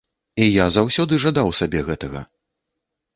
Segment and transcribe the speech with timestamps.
[0.43, 2.25] І я заўсёды жадаў сабе гэтага.